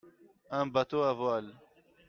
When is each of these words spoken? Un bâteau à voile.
Un 0.49 0.65
bâteau 0.65 1.03
à 1.03 1.13
voile. 1.13 1.53